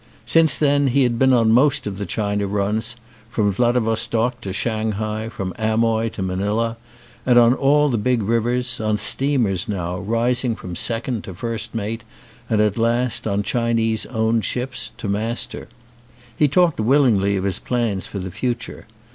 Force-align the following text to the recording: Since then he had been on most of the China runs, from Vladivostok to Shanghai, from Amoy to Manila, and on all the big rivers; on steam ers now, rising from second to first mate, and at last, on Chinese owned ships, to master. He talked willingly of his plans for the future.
Since 0.25 0.57
then 0.57 0.87
he 0.87 1.03
had 1.03 1.19
been 1.19 1.31
on 1.31 1.51
most 1.51 1.85
of 1.85 1.99
the 1.99 2.07
China 2.07 2.47
runs, 2.47 2.95
from 3.29 3.51
Vladivostok 3.51 4.41
to 4.41 4.51
Shanghai, 4.51 5.29
from 5.29 5.53
Amoy 5.59 6.09
to 6.13 6.23
Manila, 6.23 6.75
and 7.23 7.37
on 7.37 7.53
all 7.53 7.87
the 7.87 7.99
big 7.99 8.23
rivers; 8.23 8.79
on 8.81 8.97
steam 8.97 9.45
ers 9.45 9.69
now, 9.69 9.99
rising 9.99 10.55
from 10.55 10.75
second 10.75 11.23
to 11.25 11.35
first 11.35 11.75
mate, 11.75 12.03
and 12.49 12.59
at 12.59 12.79
last, 12.79 13.27
on 13.27 13.43
Chinese 13.43 14.07
owned 14.07 14.43
ships, 14.43 14.91
to 14.97 15.07
master. 15.07 15.67
He 16.35 16.47
talked 16.47 16.79
willingly 16.79 17.35
of 17.35 17.43
his 17.43 17.59
plans 17.59 18.07
for 18.07 18.17
the 18.17 18.31
future. 18.31 18.87